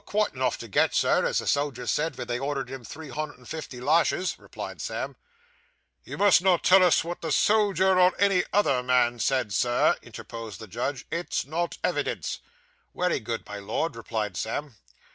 'Oh, 0.01 0.03
quite 0.03 0.33
enough 0.33 0.57
to 0.57 0.67
get, 0.67 0.95
Sir, 0.95 1.27
as 1.27 1.37
the 1.37 1.45
soldier 1.45 1.85
said 1.85 2.15
ven 2.15 2.25
they 2.25 2.39
ordered 2.39 2.69
him 2.71 2.83
three 2.83 3.09
hundred 3.09 3.37
and 3.37 3.47
fifty 3.47 3.79
lashes,' 3.79 4.35
replied 4.39 4.81
Sam. 4.81 5.15
'You 6.03 6.17
must 6.17 6.41
not 6.41 6.63
tell 6.63 6.83
us 6.83 7.03
what 7.03 7.21
the 7.21 7.31
soldier, 7.31 7.99
or 7.99 8.11
any 8.17 8.43
other 8.51 8.81
man, 8.81 9.19
said, 9.19 9.53
Sir,' 9.53 9.95
interposed 10.01 10.59
the 10.59 10.65
judge; 10.65 11.05
'it's 11.11 11.45
not 11.45 11.77
evidence.' 11.83 12.39
'Wery 12.95 13.19
good, 13.19 13.45
my 13.45 13.59
Lord,' 13.59 13.95
replied 13.95 14.35
Sam. 14.37 14.75